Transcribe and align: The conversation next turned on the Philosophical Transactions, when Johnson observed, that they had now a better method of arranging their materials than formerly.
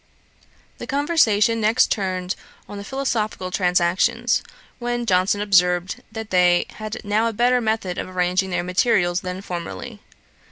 The 0.79 0.87
conversation 0.87 1.61
next 1.61 1.91
turned 1.91 2.33
on 2.67 2.79
the 2.79 2.83
Philosophical 2.83 3.51
Transactions, 3.51 4.41
when 4.79 5.05
Johnson 5.05 5.41
observed, 5.41 6.01
that 6.11 6.31
they 6.31 6.65
had 6.77 6.97
now 7.03 7.27
a 7.27 7.33
better 7.33 7.61
method 7.61 7.99
of 7.99 8.09
arranging 8.09 8.49
their 8.49 8.63
materials 8.63 9.21
than 9.21 9.41
formerly. 9.43 9.99